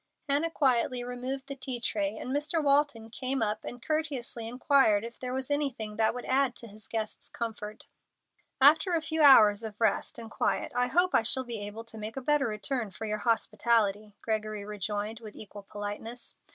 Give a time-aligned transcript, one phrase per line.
[0.27, 2.63] Hannah quietly removed the tea tray, and Mr.
[2.63, 6.87] Walton came up and courteously inquired if there was anything that would add to his
[6.87, 7.85] guest's comfort.
[8.59, 11.99] "After a few hours of rest and quiet I hope I shall be able to
[11.99, 16.35] make a better return for your hospitality," Gregory rejoined, with equal politeness.